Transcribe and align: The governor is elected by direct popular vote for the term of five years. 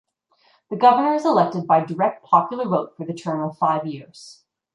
The 0.71 0.77
governor 0.77 1.13
is 1.13 1.25
elected 1.27 1.67
by 1.67 1.81
direct 1.85 2.25
popular 2.25 2.65
vote 2.67 2.97
for 2.97 3.05
the 3.05 3.13
term 3.13 3.47
of 3.47 3.55
five 3.59 3.85
years. 3.85 4.41